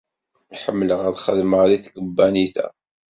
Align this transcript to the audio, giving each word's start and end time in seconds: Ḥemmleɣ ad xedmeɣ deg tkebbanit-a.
Ḥemmleɣ 0.61 1.01
ad 1.07 1.17
xedmeɣ 1.25 1.61
deg 1.71 1.81
tkebbanit-a. 1.85 2.67